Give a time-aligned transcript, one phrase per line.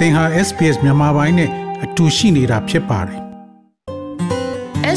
[0.00, 1.50] သင်ဟာ SPS မြန်မာပိုင်းနဲ့
[1.84, 3.20] အတူရှိနေတာဖြစ်ပါတယ်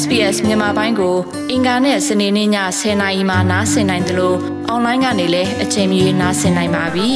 [0.02, 1.16] SBS မြန်မာပိုင်းကို
[1.52, 2.50] အင်ကာနဲ့စနေနေ့ည
[2.80, 4.38] 10:00နာရီမှနားဆင်နိုင်တယ်လို့
[4.68, 7.10] အွန်လိုင်းကနေလည်းအချိန်မီနားဆင်နိုင်ပါပြီ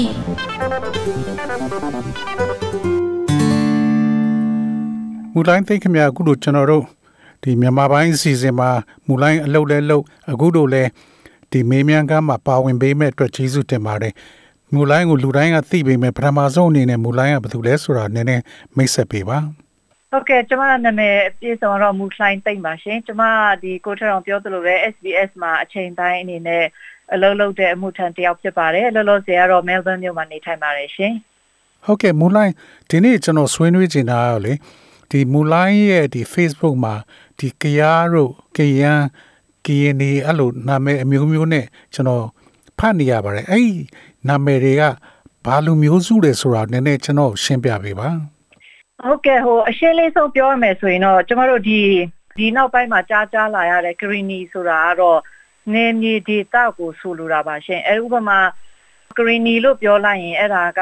[5.34, 6.84] မူလိုင်းသိခင်များအခုတို့ကျွန်တော်တို့
[7.44, 8.70] ဒီမြန်မာပိုင်းအစီအစဉ်မှာ
[9.08, 10.84] မူလိုင်းအလုပ်လဲလုပ်အခုတို့လဲ
[11.52, 14.14] ဒီမေးမြန်းကမ်းမှာပါဝင်ပေးမဲ့အတွက်ကျေးဇူးတင်ပါတယ်
[14.74, 18.44] မူလိုင်းကိုလူတိုင်းကသိပေမဲ့ပထမဆုံးအနေနဲ့မူလိုင်းကဘာလို့လဲဆိုတာနည်းနည်း
[18.78, 19.38] မိတ်ဆက်ပေးပါ
[20.12, 23.24] ဟုတ်ကဲ့ကျွန်မနာမည်ပြေဆောင်တော့မူလိုင်းသိမ့်ပါရှင်ကျွန်မ
[23.62, 26.66] ဒီကိုထအောင်ပြောသလိုပဲ SBS မှာအချိန်တိုင်းအနေနဲ့
[27.14, 31.14] အလုပ်လုပ်တဲ့အမှုထမ်းတယောက်ဖြစ်ပါတယ်လောလောဆယ်ကတော့ Melbourne မြို့မှာနေထိုင်ပါတယ်ရှင်
[31.86, 32.54] ဟုတ်ကဲ့မူလိုင်း
[32.90, 34.54] ဒီနေ့ကျွန်တော်ဆွေးနွေးချင်တာရောလေ
[35.12, 36.96] ဒီမူလိုင်းရဲ့ဒီ Facebook မှာ
[37.40, 39.02] ဒီကရားတို့ကရန်
[39.66, 42.26] ကရင်နေအဲ့လိုနာမည်အမျိုးမျိုးနဲ့ကျွန်တော်
[42.80, 43.72] ဖတ်နေရပါတယ်အဲ့
[44.28, 44.84] နာမည်တွေက
[45.46, 48.10] ဘာလူမျိုးစုတွေဆိုတာနည်းနည်းကျွန်တော်ရှင်းပြပေးပါ
[49.04, 51.80] ဟုတ်ကဲ့ဟိုအရှင်းလေးဆုံးပြောရမယ်ဆိုရင်တော့ကျမတို့ဒီ
[52.38, 55.20] ဒီနောက်ပိုင်းမှာကြားကြားလာရတဲ့ greeny ဆိုတာကတော့
[55.74, 58.40] နေမြေဒေတာကိုဆိုလိုတာပါရှင်အဲဥပမာ
[59.18, 60.82] greeny လို့ပြောလိုက်ရင်အဲ့ဒါက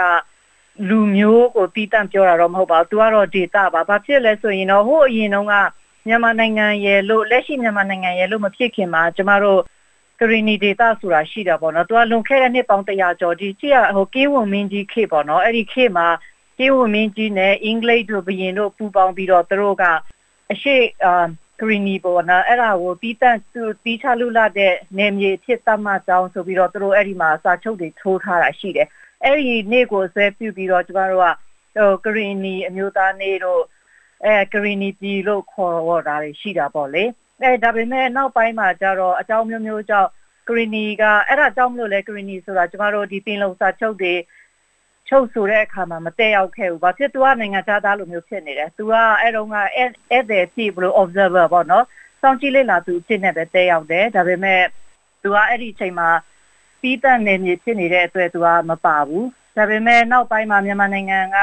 [0.89, 5.55] လူမျိုးကိုတီးတန့်ပြောတာတော့မဟုတ်ပါဘူး။ तू ကတော့ data ပါ။ဘာဖြစ်လဲဆိုရင်တော့ဟိုအရင်တုန်းက
[6.07, 9.61] မြန်မာနိုင်ငံရဲ့လို့လက်ရှိမြန်မာနိုင်ငံရဲ့လို့မဖြစ်ခင်မှာကျမတို့
[10.19, 16.07] ကရီနီဒေတာဆိုတာရှိတာပေါ့နော်။ तू ကလွန်ခဲ့တဲ့နှစ်ပေါင်း100ကျော်ဒီကြည့်ရဟိုကင်းဝင်မင်းကြီးခေပေါ့နော်။အဲ့ဒီခေမှာ
[16.59, 19.83] ကင်းဝင်မင်းကြီးနဲ့အင်္ဂလိပ်တို့ဘရင်တို့ပူးပေါင်းပြီးတော့သူတို့က
[20.51, 21.25] အရှိအာ
[21.59, 28.87] ကရီနီပေါ့နော်အဲ့ဒါကိုတီးတန့်သူတီးချလူလာတဲ့နေမြေဖြစ်သတ်မှတ်ကြောင်းဆိုပြီးတော့သူတို့အဲ့ဒီမှာစာချုပ်တွေထိုးထားတာရှိတယ်
[29.23, 31.27] အဲ့ဒီနေ့ကိုဆွဲပြုပြီးတော့ကျမတို့က
[31.77, 33.61] ဟိုကရီနီအမျိုးသားနေ့တို့
[34.25, 37.03] အဲကရီနီပြည်လို့ခေါ်တော့တာရှိတာပေါ့လေ
[37.41, 40.09] အဲဒါပေမဲ့နောက်ပိုင်းမှာကျတော့အကြောင်းမျိုးမျိုးကြောင့်
[40.47, 44.13] ကရီနီကအဲ့ဒါကြောင့်မလို့လဲကရီနီဆိုတာကျမတို့ဒီပင်လုံစာချုပ်တွေ
[45.09, 51.85] ချုပ်ဆိုတဲ့အခါမှာမတက်ရောက်ခဲ့ဘူး။ဘာဖြစ်သူကနိုင်ငံသားလိုမျိုးဖြစ်နေတယ်။ तू ကအဲ့တော့ကအဲ့အဲ့တဲ့ဖြစ်ဘလို့ observer ပေါ့နော်။
[52.21, 54.61] စောင့်ကြည့်လေ့လာသူအဖြစ်နဲ့ပဲတက်ရောက်တယ်။ဒါပေမဲ့
[55.21, 56.09] तू ကအဲ့ဒီအချိန်မှာ
[56.81, 61.37] ပြီးတတ်နေမြေဖြစ်နေတဲ့အတွက်သူကမပါဘူးဒါပေမဲ့နောက်ပိုင်းမှာမြန်မာနိုင်ငံက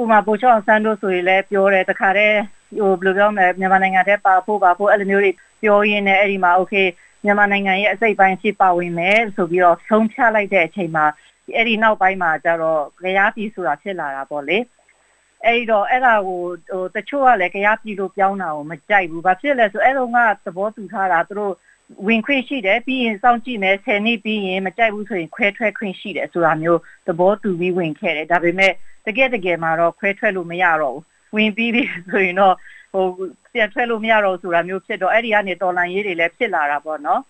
[0.00, 2.40] ဥမာပိုချောင်းဆန်းတို့ဆိုရင်လည်းပြောတယ်တခါတည်း
[2.74, 5.32] ဟိုဘယ်လိုပြောမလဲမြန်မာနိုင်ငံထဲပါဖို့ပါဖို့အဲ့လိုမျိုးတွေ
[5.62, 6.86] ပြောရင်းနဲ့အဲ့ဒီမှာ okay
[7.24, 11.06] မြန်မာနိုင်ငံရဲ့အစိတ်ပိုင်းရှိပါဝင်မယ်ဆိုပြီးတော့ဆုံးဖြတ်လိုက်တဲ့အချိန်မှာ
[11.54, 14.58] အဲ့ဒီနောက်ပိုင်းမှာကျတော့ကြားပြည်ဆိုတာဖြစ်လာတာပေါ့လေ
[15.44, 16.40] အဲ့တော့အဲ့ဒါကို
[16.70, 21.54] ဟိုတချို့ကလည်းကြားပြည်လို့ပြောင်းတာကိုမကြိုက်ဘူးဘာဖြစ်လဲဆိုအဲ့တော့ငါသဘောတူထားတာသူတို့
[22.06, 28.72] ဝင်ခွင့်ရှိတယ်ပြီးရင်စောင့်ကြည့်မယ်10နှစ်ပြီးရင်မကြိုက်ဘူးဆိုရင်ခွဲထွက်ခွင့်ရှိတယ်ဆိုတာမျိုးသဘောတူပြီးဝင်ခဲ့တယ်ဒါပေမဲ့
[29.06, 31.04] တကယ်တကယ်မှာတော့ခွဲထွက်လို့မရတော့ဘူး
[31.36, 32.54] ဝင်ပြီးပြီဆိုရင်တော့
[32.92, 33.06] ဟို
[33.54, 37.20] ပြန်ထွက်လို့မရတော့ဆိုတာမျိုးဖြစ်တော့အဲ့ဒီကနေတော်လန်ရေးတွေလည်းဖြစ်လာတာပေါ့နော်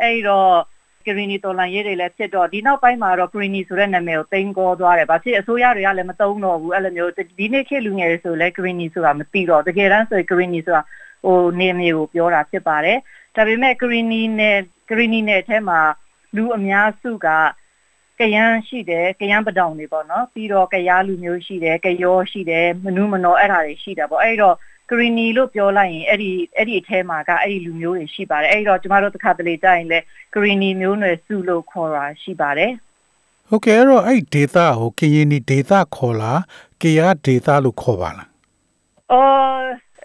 [0.00, 0.52] အဲ့တော့
[1.06, 10.82] ဂရီနီတော်လန်ရေးတွေလည်းဖြစ်တော့ဒီနောက်ပိုင်းမှာတော့ဂရီနီဆိုတဲ့နာမည်ကိုတင်ကောသွားတယ်။ဘာဖြစ်အစိုးရတွေကလည်းမသုံးတော့ဘူးအဲ့လိုမျိုးဒီနေ့ခေတ်လူငယ်တွေဆိုလည်းဂရီနီဆိုတာမသိတော့တကယ်တမ်းဆိုဂရီနီဆိုတာ
[11.24, 12.98] ဟိုနေမျိုးကိုပြောတာဖြစ်ပါတယ်။
[13.36, 14.58] ဒါပေမဲ့ဂရီနီနဲ့
[14.88, 15.80] ဂရီနီနဲ့အဲထဲမှာ
[16.36, 17.28] လူအများစုက
[18.22, 24.56] ကရန်ရှိတယ်ကရန်ပဒေါင်တွေပေါ့နော်ပြီးတော့ကရားလူမျိုးရှိတယ်ကရောရှိတယ်မနုမနောအဲ့ဒါတွေရှိတာပေါ့အဲ့တော့
[24.88, 29.98] ဂရီနီလို့ပြောလိုက်ရင်အဲ့ဒီအဲ့ဒီအထဲမှာကအဲ့ဒီလူမျိုးတွေရှိပါတယ်အဲ့တော့ကျမတို့တစ်ခါတလေကြာရင်လဲ
[30.34, 32.72] ဂရီနီမျိုးနွယ်စုလို့ခေါ်တာရှိပါတယ်
[33.48, 36.40] ဟုတ်ကဲ့အဲ့တော့အဲ့ data ဟိုကရင်နီ data ခေါ်လား
[36.82, 38.28] ကရား data လို့ခေါ်ပါလား
[39.12, 39.62] အော်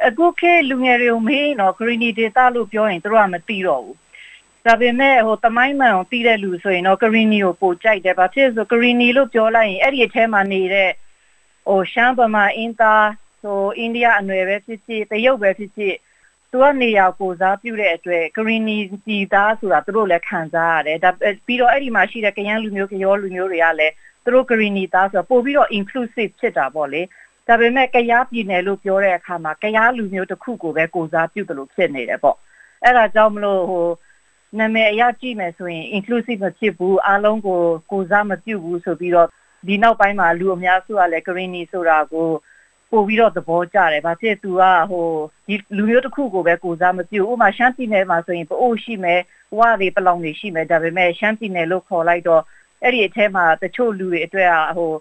[0.07, 3.97] အခုခေတ်လူငယ်တွေကိုမေးတော့ green data လို့ပြောရင်တို့ကမသိတော့ဘူး
[4.67, 10.89] ဒါပေမဲ့ဟိုတမိုင်းမှန်ကိုသိတဲ့လူဆိုရင်တော့ green ကိုပိုကြိုက်တယ်ဘာဖြစ်ဆို green လို့ပြောလိုက်ရင်အဲ့ဒီအထဲမှာနေတဲ့
[11.67, 12.95] ဟိုရှမ်းဗမာအင်တာ
[13.41, 15.95] ဟိုအိန္ဒိယအနွယ်ပဲဖြစ်ဖြစ်တရုတ်ပဲဖြစ်ဖြစ်
[16.51, 18.67] သူကနေရာကိုစားပြုတဲ့အတွက် green
[19.06, 21.09] ပြည်သားဆိုတာသူတို့လည်းခံစားရတယ်ဒါ
[21.45, 27.01] ပြီးတော့အဲ့ဒီမှာရှိတဲ့ကရန်လူမျိုးကရောလူမျိုးတွေကလည်းသူတို့ green သားဆိုတော့ပို့ပြီးတော့ inclusive ဖြစ်တာပေါ့လေ
[27.47, 32.38] ဒါပေမဲ့ကရားပြည်နယ်လို့ပြောတဲ့အခါမှာကရားလူမျိုးတစ်ခုကိုပဲကိုစားပြုတယ်လို့ဖြစ်နေတယ်ပေါ့
[32.83, 33.88] အဲ့ဒါကြောင့်မလို့ဟို
[34.59, 39.27] နာမည်အရကြည့်မယ်ဆိုရင် inclusive မဖြစ်ဘူးအားလုံးကိုကိုစားမပြုဘူးဆိုပြီးတော့
[39.67, 42.29] ဒီနောက်ပိုင်းမှာလူအများစုကလည်း greeny ဆိုတာကို
[42.91, 45.07] ပို့ပြီးတော့သဘောကျတယ်။ဘာဖြစ်သူကဟို
[45.47, 49.21] ဒီလူမျိုးတစ်ခုကိုပဲကိုစားမပြုဥမာရှမ်းပြည်နယ်မှာဆိုရင်ပို့ရှိမယ်
[49.57, 52.41] ဝါတွေပလောင်တွေရှိမယ်ဒါပေမဲ့ရှမ်းပြည်နယ်လို့ခေါ်လိုက်တော့
[52.83, 54.91] အဲ့ဒီအထဲမှာတချို့လူတွေအတွက်ကဟို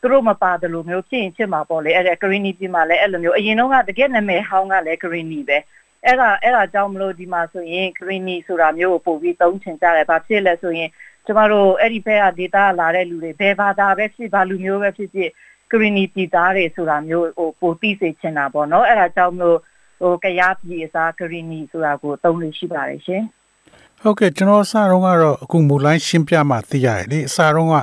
[0.00, 5.58] သူတို့မပါတယ်လို့မျိုးဖြစ်ရင်ဖြစ်မှာပေါ့လေအဲ့ဒါ green ပြည်မှာလည်းအဲ့လိုမျိုးအရင်တော့ကတကယ်နာမည်ဟောင်းကလည်း green ပဲ
[6.06, 10.90] အဲ့ဒါအဲ့ဒါကြောင့်မလို့ဒီမှာဆိုရင် green ဆိုတာမျိုးကိုပို့ပြီးသုံးချင်ကြတယ်ဘာဖြစ်လဲဆိုရင်
[11.26, 15.30] ကျမတို့အဲ့ဒီဘက်က data လာတဲ့လူတွေဘယ်ဘာသာပဲဖြစ်ဘာလူမျိုးပဲဖြစ်ဖြစ်
[15.72, 19.58] green ပြည်သားတွေဆိုတာမျိုးဟိုပိုသိစေချင်တာပေါ့နော်အဲ့ဒါကြောင့်မလို့
[20.00, 23.22] ဟိုကရားပြည်အစား green ဆိုတာကိုသုံးလို့ရှိပါတယ်ရှင်
[24.02, 27.76] ဟုတ်ကဲ့ကျွန်တော်အစတုန်းကတော့အခုမူလိုင်းရှင်းပြမှသိရတယ်လေအစတုန်းက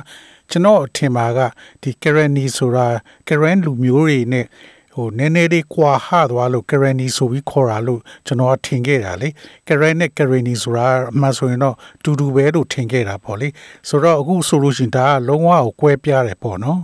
[0.50, 1.38] ကျွန်တော်အထင်ပါက
[1.82, 2.86] ဒီ Kareni ဆိုတာ
[3.28, 4.46] Karen လူမျိုးတွေနဲ့
[4.94, 9.28] ဟိုနည်းနည်းလေးကွာဟသွားလို့ Kareni ဆိုပြီးခေါ်တာလို့ကျွန်တော်ထင်ခဲ့တာလေ
[9.66, 13.48] Karen နဲ့ Kareni ဆိုတာအမှန်ဆိုရင်တော့တူတူပဲလို့ထင်ခဲ့တာပေါ့လေ
[13.88, 16.80] ဆိုတော့အခုဆိုလို့ရှိရင်ဒါကလုံးဝကိုကွဲပြားတယ်ပေါ့နော်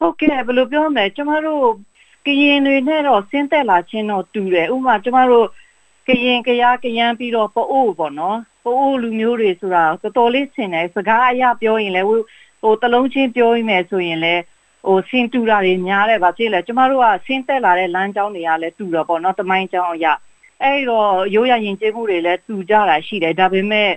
[0.00, 1.64] ဟုတ်ကဲ့ဘယ်လိုပြောမလဲကျမတို့
[2.26, 5.46] ကရင်တွေနဲ့တော့ဆင်းသက်လာခြင်းတော့တူတယ်ဥပမာကျမတို့
[6.08, 14.42] ကရင်ကရားကရမ်းပြီးတော့ပအိုးပေါ့နော်ပအိုးလူမျိုးတွေဆိုတာတော်တော်လေးဆင်တယ်စကားအရပြောရင်လည်းဟိုတလုံးချင်းပြောရမယ်ဆိုရင်လည်း
[14.88, 20.06] ဟိုဆင်းတူတာတွေများတယ်ဗာဖြစ်လေကျမတို့ကဆင်းသက်လာတဲ့လမ်းကြောင်းတွေကလည်းတူတော့ပေါ့နော်တမိုင်းကြောင်းအရ
[20.62, 23.90] အဲ့တော့ရိုးရရင်ကျေးမှုတွေလည်းတူကြတာရှိတယ်ဒါပေမဲ့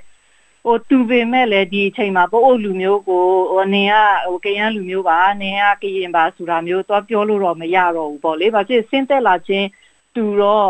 [0.65, 3.95] ဟိုတူပေမဲ့လည်းဒီအချိန်မှာပို့အုပ်လူမျိုးကိုဟိုနင်က
[4.27, 9.67] ဟိုကရန်လူမျိုးပါနင်ကကရင်ပါဆိုတာမျိုးတော့ပြောလို့တော့မရတော့ဘူးပေါ့လေ။ဘာဖြစ်ဆင်းသက်လာခြင်း
[10.15, 10.69] တူတော့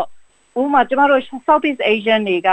[0.60, 2.50] ဥမာကျမတို့ Southeast Asian တွေက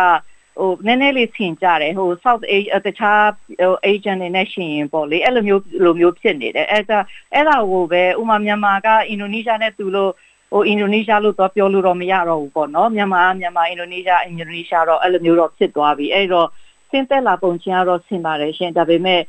[0.60, 3.24] ဟိုနည်းနည်းလေးဆင်ကြတယ်ဟို South Asia တခြား
[3.62, 7.00] ဟို Asian တွေနဲ့ရှင်ရင်ပေါ့လေအဲ့လိုမျိုးလိုမျိုးဖြစ်နေတယ်အဲ့ဒါ
[7.34, 10.12] အဲ့ဒါကိုပဲဥမာမြန်မာကအင်ဒိုနီးရှားနဲ့တူလို့
[10.52, 16.48] ဟိုအင်ဒိုနီးရှားလို့တော့ပြောလို့တော့မရတော့ဘူးပေါ့နော်မြန်မာမြန်မာအင်ဒိုနီးရှားအင်ဒိုနီးရှားတော့အဲ့လိုမျိုးတော့ဖြစ်သွားပြီအဲ့တော့
[16.90, 19.22] ဆင်းသက်လာပုံချင်းကတော့ဆင်ပါတယ်ရှင်ဒါပေမဲ့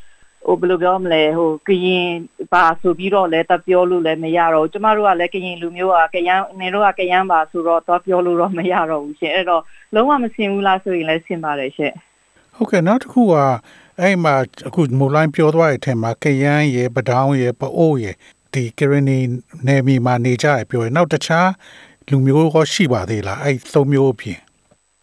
[0.47, 2.09] ဟိုဘယ်လိုပြောမလဲဟိုကရင်
[2.53, 9.63] ပါဆိုပြီးတော့လည်းတပြောလို့လည်းမရတော့ကျမတို့ကလည်းကရင်လူမျိုးကကရန်နေတော့ကရန်ပါဆိုတော့တော့ပြောလို့တော့မရတော့ဘူးရှင်အဲ့တော့
[9.95, 11.93] လုံးဝမဆင်ဘူးလားဆိုရင်လည်းဆင်ပါတယ်ရှင်
[12.57, 13.35] ဟုတ်ကဲ့နောက်တစ်ခုက
[14.01, 14.35] အဲ့မှာ
[14.69, 18.13] အခုမူလိုင်းပြောသွားတဲ့အထက်မှာကရန်ရေပဒေါင်းရေပအိုးရေ
[18.53, 19.19] ဒီကရနီ
[19.67, 21.49] နေမီမှာနေကြရပြောရင်နောက်တခြား
[22.09, 24.39] လူမျိုးရောရှိပါသေးလားအဲ့သုံးမျိုးအပြင်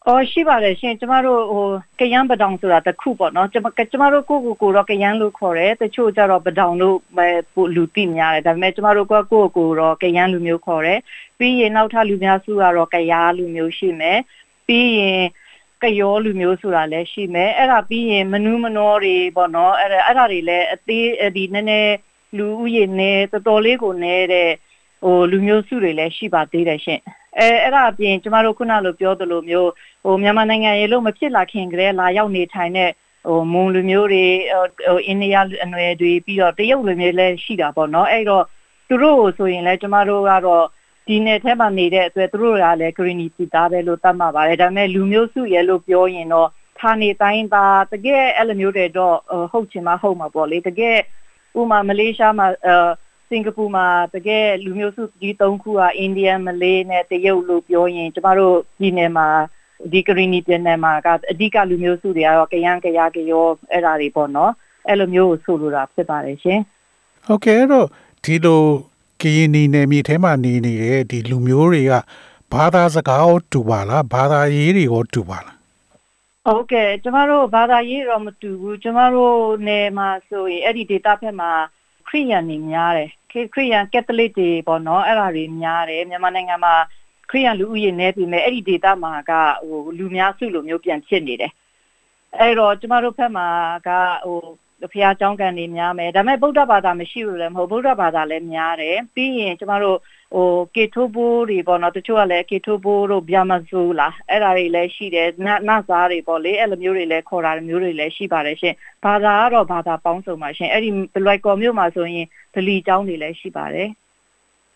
[0.09, 1.68] အော်ရှိပါတယ်ရှင်ကျမတို့ဟို
[2.00, 7.27] ကယန်းပဒေါင်ဆိုတာတစ်ခုပေါ့နော်ကျမကျမတို့ကိုကိုကိုတော့ကယန်းလို့ခေါ်တယ်တချို့ကျတော့ပဒေါင်လို့ပဲ
[7.75, 11.00] လူသိများတယ်ဒါပေမဲ့ကျမတို့ကကိုကိုတော့ကယန်းလူမျိုးခေါ်တယ်
[11.38, 14.19] ပြီးရင်နောက်ထပ်လူများစုကတော့ကရားလူမျိုးရှိမယ်
[14.68, 15.24] ပြီးရင်
[15.83, 21.95] ကယောလူမျိုးဆိုတာလည်းရှိမယ်အဲ့ဒါပြီးရင်မနူးမနောတွေပေါ့နော်အဲ့ဒါအဲ့ဒါတွေလည်းအသေးဒီနည်းနည်း
[22.38, 24.50] လူဦးရေနဲ့တော်တော်လေးကိုနေတဲ့
[25.03, 27.01] ဟိုလူမျိုးစုတွေလည်းရှိပါသေးတယ်ရှင်
[27.39, 29.72] အဲအဲ့ဒါအပြင်ကျမတို့ခုနလိုပြောသလိုမျိုး
[30.04, 32.92] ဟိုမြန်မာနိုင်ငံရေလို့မဖြစ်လာခင်ကတည်းလာရောက်နေထိုင်တဲ့
[33.28, 34.25] ဟိုမွန်လူမျိုးတွေ
[34.88, 38.44] ဟိုအိန္ဒိယအနွယ်တွေပြီးတော့တရုတ်လူမျိုးလည်းရှိတာပေါ့နော်အဲ့တော့
[38.88, 40.66] သူတို့ဆိုရင်လည်းကျမတို့ကတော့
[41.07, 46.50] ဒီနယ်ထဲမှာနေတဲ့အတွက်သူတို့ကလည်း green ပြည်သားပဲလို့သတ်မှတ်ပါတယ်ဒါပေမဲ့လူမျိုးစုရဲလို့ပြောရင်တော့
[46.80, 49.16] ဌာနေတိုင်းသားတကယ်အဲ့လိုမျိုးတွေတော့
[49.51, 50.98] ဟုတ်ချင်မှဟုတ်မှာပေါ့လေတကယ်
[51.60, 52.75] ဥမာမလေးရှားမှာအဲ
[53.29, 59.27] စင်ကာပူမှာတကယ်လူမျိုးစုကြီး၃ခုကအိန္ဒိယမလေးနဲ့တရုတ်လို့ပြောရင်ကျမတို့ဒီနယ်မှာ
[59.91, 64.51] ဒီကရီနီပြည်နယ်မှာကအဓိကလူမျိုးစုတွေကတော့ကယန်းကရားကရောအဲ့ဒါတွေပေါ့နော်
[64.88, 66.59] အဲ့လိုမျိုးကိုဆိုလိုတာဖြစ်ပါတယ်ရှင်
[67.25, 67.88] ဟုတ်ကဲ့အဲ့တော့
[68.24, 68.62] ဒီလို
[69.21, 71.94] ကရင်နီနယ်မြေထဲမှာနေနေတဲ့ဒီလူမျိုးတွေက
[72.53, 75.57] ဘာသာစကားကိုတူပါလားဘာသာရေးတွေကိုတူပါလား
[76.45, 79.38] ဟုတ်ကဲ့ကျမတို့ဘာသာရေးတော့မတူဘူးကျမတို့
[79.68, 81.51] နယ်မှာဆိုရင်အဲ့ဒီ data ဖက်မှာ
[82.07, 86.75] ခရိယန်နေများတယ် ခရိယန်ကက်သလစ်တွေပေါ့နော်အဲ့ဒါတွေများတယ်မြန်မာနိုင်ငံမှာ
[87.29, 89.31] ခရိယန်လူဦးရေနည်းပြီမဲ့အဲ့ဒီ data မှာက
[89.68, 91.51] ဟိုလူများစုလိုမျိုးပြန်ဖြစ်နေတယ်
[92.39, 93.47] အဲ့တော့ကျမတို့ဖက်မှာ
[93.88, 93.89] က
[94.25, 94.39] ဟို
[94.91, 99.97] ဘုရားကျောင်းကန်တွေများမယ်ဒါပေမဲ့ဗုဒ္ဓဘာသာမရှိဘူးလည်းမဟုတ်ဗုဒ္ဓဘာသာလည်းများတယ်ပြီးရင်ကျမတို့
[100.35, 113.89] ဟိုကေထိုးဘိုးတွေပေါ့နော်တချို့ကလည်းကေထိုးဘိုးတို့ဗျာမဇူလားအဲ့ဒါတွေလည်းရှိတယ်နနစားတွေပေါ့လေအဲ့လိုမျိုးတွေလည်းခေါ်တာမျိုးတွေလည်းရှိပါတယ်ရှင်ဘာသာကတော့ဘာသာပေါင်းစုံပါရှင်အဲ့ဒီဘလွိုက်ကော်မျိုးမှာဆိုရင်ဒလီကျောင်းတွေလည်းရှိပါတယ်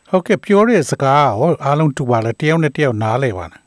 [0.09, 3.60] ဟုတ်ကဲ့ပြောတဲ့စကားဟောအားလုံးတူပါလားတယောက်နဲ့တယောက်နားလဲပါလား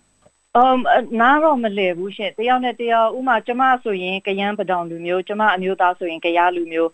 [0.56, 0.78] အမ်
[1.20, 6.90] နားတော့မလဲဘူးရှင်တယောက်နဲ့တယောက်ဥမာကျမဆိုရင်ကယန်းပဒေါင်လူမျိုးကျမအမျိုးသားဆိုရင်ကရားလူမျိုး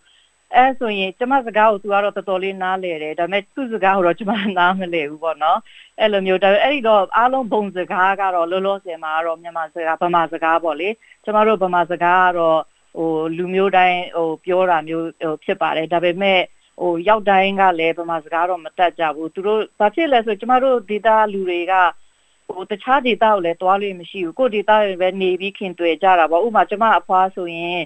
[0.55, 5.59] အဲဆိုရင်ကျမစကားကိုသူကတော့တော်တော်လေးနားလဲတယ်ဒါပေမဲ့သူ့စကားကိုတော့ကျမနားမလဲဘူးပေါ့နော်
[6.01, 10.89] အဲ့လိုမျိုးဒါပေမဲ့အဲ့ဒီတော့အားလုံးဘုံစကားကတော့လောလောဆယ်မှာတော့မြန်မာစကားဗမာစကားပေါ့လေ
[11.25, 12.61] ကျမတို့ဗမာစကားကတော့
[12.97, 16.41] ဟိုလူမျိုးတိုင်းဟိုပြောတာမျိုးဟိုဖြစ်ပါတယ်ဒါပေမဲ့
[16.81, 21.75] ဟိုရောက်တိုင်းကလည်းဗမာစကားတော့မတတ်ကြဘူးသူတို့ဘာဖြစ်လဲဆိုကျမတို့ဒေတာလူတွေက
[22.57, 27.81] ဟိုတခြားဒေတာကိုလည်းတွားလို့မရှိဘူးကိုဒေတာတွေပဲနေပြီးခင်တွေ့ကြတာပေါ့ဥပမာကျမအဖွားဆိုရင်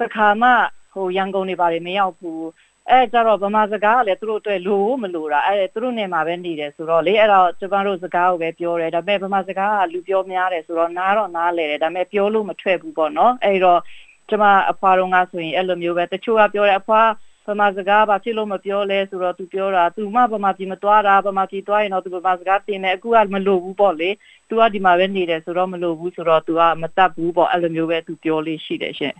[0.00, 0.50] တခါမှ
[0.92, 2.44] ဟိုရန်ကုန်နေပါတယ်မရောက်ဘူး
[2.90, 13.80] အဲကြတော့ဗမာစကားကလည်းသူတို့အတွက်လိုမလိုတာအဲသူတို့နေမှာပဲနေတယ်ဆိုတော့လေအဲ့တော့ကျမတို့စကားကိုပဲပြောတယ်ဒါပေမဲ့ဗမာစကားကလူပြောများတယ်ဆိုတော့နားတော့နားလဲတယ်ဒါပေမဲ့ပြောလို့မထွက်ဘူးပေါ့နော်အဲ့တော့
[14.28, 17.08] ကျမအဖွားတော့ကဆိုရင်အဲ့လိုမျိုးပဲတချို့ကပြောတယ်အဖွား
[17.46, 24.10] ဗမာစကားဘာဖြစ်လို့မပြောလဲဆိုတော့သူပြောတာသူမှဗမာပြည်မသွားတာဗမာပြည်သွားရင်တော့သူဗမာစကားတင်တယ်အခုကမလို့ဘူးပေါ့လေ
[24.48, 29.14] သူကဒီမှာပဲနေတယ်ဆိုတော့မလို့ဘူးဆိုတော့သူကမတတ်ဘူးပေါ့အဲ့လိုမျိုးပဲသူပြောလေးရှိတယ်ရှင့်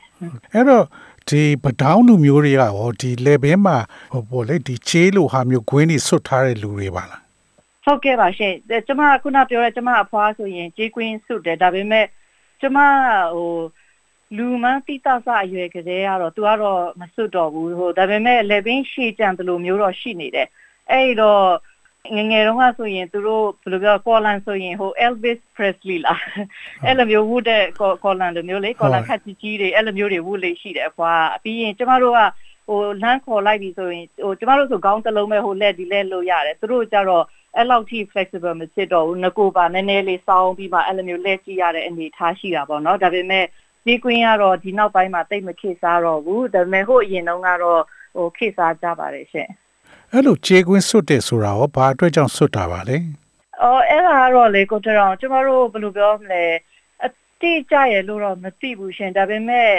[0.52, 0.84] အဲ့တော့
[1.28, 3.78] ဒီပဒေါင်းလူမျိုးတွေကရောဒီ level မှာ
[4.12, 7.20] ဟိုပေါ့လေဒီချေးလိုဟာမျိုးဂွင်းတွေဆွတ်ထားတဲ့လူတွေပါလား
[7.84, 8.54] ဟုတ်ကဲ့ပါရှင်
[8.86, 12.06] ကျမကခုနပြောတဲ့ကျမအဖွားဆိုရင်ကြေးကွင်းဆွတ်တယ်ဒါပေမဲ့
[12.60, 12.78] ကျမ
[13.34, 13.50] ဟို
[14.36, 20.48] လူမန်းတိတဆအရွယ်ကလေးကတော့သူကတော့မစွတ်တော့ဘူးဟိုဒါပေမဲ့လေဘင်းရှေ့ကြံတယ်လို့မျိုးတော့ရှိနေတယ်
[20.90, 21.44] အဲ့တော့
[22.16, 26.22] ငငယ်တုန်းကဆိုရင်သူတို့ဘယ်လိုပြောကော်လန်ဆိုရင်ဟို Elvis Presley လား
[26.84, 27.64] အဲ့လိုမျိုးဝတ်တဲ့
[28.04, 31.12] ကော်လန်လိုမျိုးလေကော်လန်ခတ်ကြီးကြီးတွေအဲ့လိုမျိုးတွေဝတ်လေးရှိတယ်အဖွာ
[31.42, 32.20] ပြီးရင်ကျမတို့က
[32.68, 37.24] ဟိုလမ်းခေါ်လိုက်ပြီဆိုရင်ဟိုကျမတို့ဆိုခေါင်းတစ်လုံးပဲဟိုလက်ဒီလက်လို့ရတယ်သူတို့ကြတော့
[37.56, 43.44] အဲ့လောက်ထိ flexible မဖြစ်တော့ဘူးငကိုပါနည်းနည်းလေးစောင်းပြီးမှအဲ့လိုမျိုးလက်ကြည့်ရတဲ့အနေထားရှိတာပေါ့နော်ဒါပေမဲ့
[43.86, 47.82] ဒီကွင်းကတော့ဒီနောက်ပိုင်းမှာတိတ်မခေစားတော့ဘူးဒါပေမဲ့ဟိုအရင်တုန်းကတော့
[48.16, 49.48] ဟိုခေစားကြပါတယ်ရှင်
[50.12, 52.96] အဲ့လိုခြေကွင်းစွတ်တယ်ဆိုတာရောဘာအတွက်ကြောင့်စွတ်တာပါလဲ
[53.62, 56.44] အော်အဲ့ဒါကတော့လေကိုတရောင်ကျမတို့ဘယ်လိုပြောမလဲ
[57.04, 57.08] အ
[57.40, 59.70] တိအကျရဲ့လို့တော့မသိဘူးရှင်ဒါပေမဲ့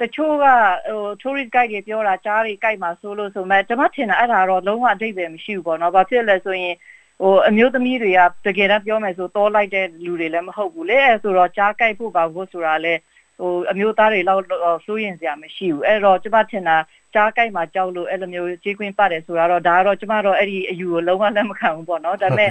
[0.00, 6.74] တချို့ကဟို tourist guide တွေပြောတာကြားတွေ guide မှာဆိုလို့ဆိုမဲ့ကျွန်မထင်တာအဲ့ဒါတော့လုံးဝအဓိပ္ပာယ်မရှိဘူးပေါ့နော်ဘာဖြစ်လဲဆိုရင်
[7.20, 12.94] ဟိုအမျိုးသမီးတွေကတကယ်တမ်းပြောမယ်ဆိုတောလိုက်တဲ့လူတွေလည်းမဟုတ်ဘူးလေအဲဆိုတော့ကြား guide ဖို့ပါဖို့ဆိုတာလဲ
[13.38, 14.44] ဟိုအမျိုးသားတွေလောက်
[14.86, 16.76] စိုးရင်စရာမရှိဘူးအဲ့တော့ကျွန်မထင်တာ
[17.14, 22.50] ကြားကြိုက်မှာကြောက်လို့အဲ့လိုမျိုးကြီးကွင်းပတ်တယ်ဆိုတာတော့ဒါကတော့ကျမတော့အဲ့ဒီအယူကိုလုံးဝလက်မခံဘူးပေါ့နော်ဒါပေမဲ့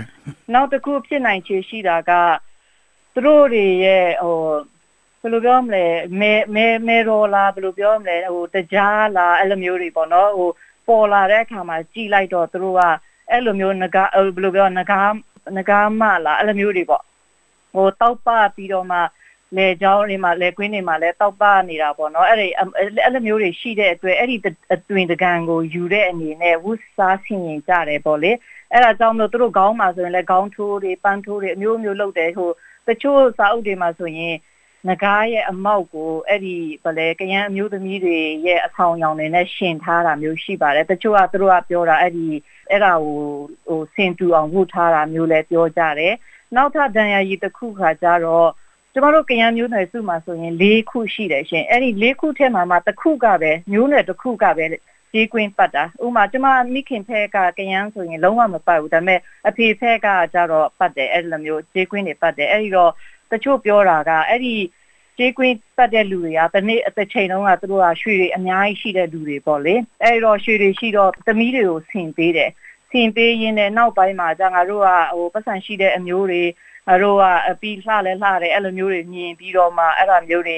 [0.53, 2.11] နောက်တစ်ခုဖြစ်နိုင်ချေရှိတာက
[3.13, 4.37] သူတို့တွေရဲ့ဟို
[5.21, 5.85] ဘယ်လိုပြောမလဲ
[6.19, 10.49] မဲမဲမဲရောလားဘယ်လိုပြောမလဲဟိုတကြားလားအဲ့လိုမျိုးတွေပေါ့နော်ဟို
[10.87, 12.81] ပေါ်လာတဲ့အခါမှာကြည်လိုက်တော့သူတို့က
[13.29, 15.13] အဲ့လိုမျိုးငကားဘယ်လိုပြောငကား
[15.57, 17.03] ငကားမလားအဲ့လိုမျိုးတွေပေါ့
[17.73, 18.97] ဟိုတောက်ပပြီးတော့မှ
[19.57, 24.35] လေကြောင်းတွေမှာလေကွင်းတွေမှာလည်းတောက်ပနေတာပေါ့နော်အဲ့ဒီအဲ့လိုမျိုးတွေရှိတဲ့အတွက်အဲ့ဒီ
[24.73, 28.31] အတွင်တကန်ကိုယူတဲ့အနေနဲ့ဝုစားဆင်ရင်ကြတယ်ပေါ့လေ
[28.71, 32.49] အဲ့ဒါကြောင့်မလို့သူတို့ခေါင်းမှာဆိုရင်လည်းခေါင်းထိုးတွေပန်းထိုးတွေအမျိုးမျိုးလုပ်တယ်ဟို
[32.87, 34.35] တချို့စာအုပ်တွေမှာဆိုရင်
[34.87, 42.27] ငကားရဲ့အမောက်ကိုအဲ့ဒီဗလဲကရန်အမျိုးသမီးတွေရဲ့အဆောင်ရောင်တွေနဲ့ရှင်ထားတာမျိုးရှိပါတယ်တချို့ကသူတို့ကပြောတာအဲ့ဒီ
[42.69, 43.19] အဲ့ဒါကို
[43.67, 46.13] ဟိုစင်တူအောင်ဝတ်ထားတာမျိုးလည်းပြောကြတယ်
[46.55, 48.49] နောက်ထပ်ဒဏ်ရာရည်တစ်ခုခါကျတော့
[48.93, 54.65] ကျမတို့ကရန်မျိုးနွယ်စုမှာဆိုရင်၄ခုရှိတယ်ရှင်အဲ့ဒီ၄ခုထဲမှာမှတစ်ခုကပဲမျိုးနွယ်တစ်ခုကပဲ
[55.13, 62.91] ကြေးကွင်းပတ်တာဥမာကျမမိခင်ဖက်ကကရန်ဆိုရင်လုံးဝမပတ်ဘူးဒါပေမဲ့အဖေဖက်ကကြတော့ပတ်တယ်အဲ့လိုမျိုးကြေးကွင်းတွေပတ်တယ်အဲ့ဒီတော့
[63.31, 64.55] တချို့ပြောတာကအဲ့ဒီ
[65.17, 72.51] ကြေးကွင်းပတ်တဲ့လူတွေကတနေ့အချိန်တုန်းကသူတို့ကရွှေတွေအများကြီးရှိတဲ့လူတွေပေါ့လေအဲ့တော့ရွှေတွေရှိတော့သမီးတွေကိုဆင်ပေးတယ်
[72.91, 76.51] ဆင်ပေးရင်းနဲ့နောက်ပိုင်းမှာじゃငါတို့ကဟိုပတ်စံရှိတဲ့အမျိုးတွေငါ
[77.03, 80.57] တို့ကအပီလှလဲလှတယ်အဲ့လိုမျိုးတွေမြင်ပြီးတော့မှအဲ့ဒါမျိုးတွေ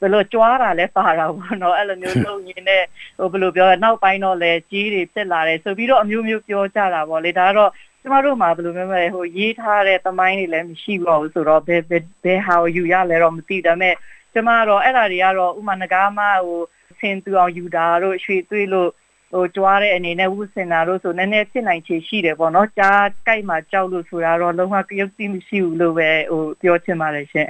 [0.00, 2.82] ဘယ်လိုကြွားတာလဲပါတာပေါ့နော်အဲ့လိုမျိုးလုပ်ရင်းနဲ့
[3.18, 7.70] ဟိုဘယ်လိုပြောနောက်ပိုင်းတော့လဲကြီးတွေဖြစ်လာတယ်ဆိုပြီးတော့အမျိုးမျိုးပြောကြတာပေါ့လေဒါကတော့
[8.02, 13.94] ကျမတို့မှာဘယ်လိုမျိုးလဲဟိုရေးထားတဲ့သမိုင်းတွေလည်းမရှိတော့ဘူးဆိုတော့ဘယ်ဘယ်ဘယ်ဟာကိုယူရလဲတော့မသိဒါပေမဲ့
[14.32, 16.60] ကျမတော့အဲ့ဒါတွေကတော့ဥမာငကားမဟို
[17.00, 18.90] ဆင်သူအောင်ယူတာတို့ရွှေသွေးလို့
[19.32, 27.48] ဟိုကြွားတဲ့အနေနဲ့ဝုစင်တာလို့ဆိုနည်းနည်းဖြစ်နိုင်ချေရှိတယ်ပေါ့နော်ကြားကြိုက်မှကြောက်လို့ဆိုတာတော့လုံးဝကြုတ်သိမရှိဘူးလို့ပဲဟိုပြောချင်ပါတယ်ရှင်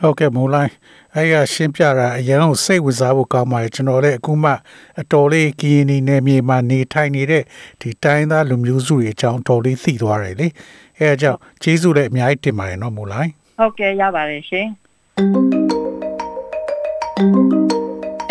[0.00, 0.72] ဟုတ်ကဲ့မိုးလိုင်း
[1.14, 4.52] အဲ့ရရှင်းပြတာအရင်ကစိတ်ဝင်စားဖို့ကောင်းပါတယ်ကျွန်တော်လည်းအခုမှ
[5.00, 7.42] အတော်လေးကရင်နေနယ်မြေမှာနေထိုင်နေတဲ့
[7.80, 10.48] ဒီတိုင်းသားလူမျိုးစုတွေအကြောင်းတော်လေးသိသွားတယ်လေ
[10.98, 14.66] အဲအကြောင်းကျေးဇူးလည်းအများကြီးတင်ပါတယ်နော်မိုးလိုင်းဟုတ်ကဲ့ရပါတယ်ရှင်